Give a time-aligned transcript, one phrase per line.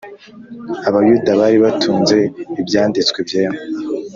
[0.87, 2.17] Abayuda bari batunze
[2.61, 3.57] Ibyanditswe Byera